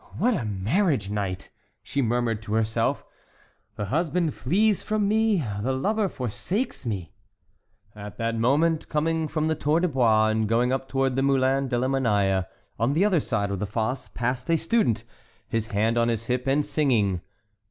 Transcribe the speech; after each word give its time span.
"What 0.17 0.33
a 0.35 0.43
marriage 0.43 1.11
night!" 1.11 1.51
she 1.83 2.01
murmured 2.01 2.41
to 2.41 2.55
herself; 2.55 3.05
"the 3.75 3.85
husband 3.85 4.33
flees 4.33 4.81
from 4.81 5.07
me—the 5.07 5.71
lover 5.71 6.09
forsakes 6.09 6.87
me!" 6.87 7.13
At 7.95 8.17
that 8.17 8.35
moment, 8.35 8.89
coming 8.89 9.27
from 9.27 9.47
the 9.47 9.53
Tour 9.53 9.79
de 9.79 9.87
Bois, 9.87 10.29
and 10.29 10.49
going 10.49 10.73
up 10.73 10.87
toward 10.87 11.15
the 11.15 11.21
Moulin 11.21 11.67
de 11.67 11.77
la 11.77 11.87
Monnaie, 11.87 12.47
on 12.79 12.93
the 12.93 13.05
other 13.05 13.19
side 13.19 13.51
of 13.51 13.59
the 13.59 13.67
fosse 13.67 14.09
passed 14.15 14.49
a 14.49 14.57
student, 14.57 15.03
his 15.47 15.67
hand 15.67 15.99
on 15.99 16.07
his 16.07 16.25
hip, 16.25 16.47
and 16.47 16.65
singing: 16.65 17.17
"SONG. 17.17 17.21